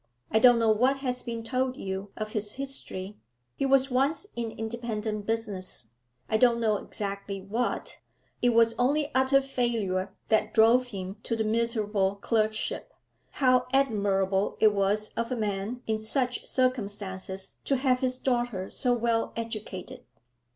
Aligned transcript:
I 0.31 0.39
don't 0.39 0.57
know 0.57 0.71
what 0.71 0.97
has 0.97 1.21
been 1.21 1.43
told 1.43 1.77
you 1.77 2.11
of 2.17 2.31
his 2.31 2.53
history. 2.53 3.19
He 3.55 3.67
was 3.67 3.91
once 3.91 4.25
in 4.35 4.49
independent 4.49 5.27
business; 5.27 5.91
I 6.27 6.37
don't 6.37 6.59
know 6.59 6.77
exactly 6.77 7.39
what. 7.39 7.99
It 8.41 8.49
was 8.49 8.73
only 8.79 9.11
utter 9.13 9.41
failure 9.41 10.11
that 10.29 10.55
drove 10.55 10.87
him 10.87 11.17
to 11.21 11.35
the 11.35 11.43
miserable 11.43 12.15
clerkship. 12.15 12.95
How 13.29 13.67
admirable 13.73 14.57
it 14.59 14.73
was 14.73 15.11
of 15.15 15.31
a 15.31 15.35
man 15.35 15.83
in 15.85 15.99
such 15.99 16.47
circumstances 16.47 17.59
to 17.65 17.75
have 17.77 17.99
his 17.99 18.17
daughter 18.17 18.71
so 18.71 18.95
well 18.95 19.33
educated!' 19.35 20.03